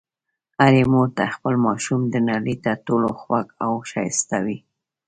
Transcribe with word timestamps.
هرې 0.61 0.83
مور 0.91 1.07
ته 1.17 1.23
خپل 1.35 1.53
ماشوم 1.65 2.01
د 2.07 2.15
نړۍ 2.29 2.55
تر 2.65 2.75
ټولو 2.87 3.09
خوږ 3.19 3.47
او 3.63 3.71
ښایسته 3.89 4.37
وي. 4.45 4.57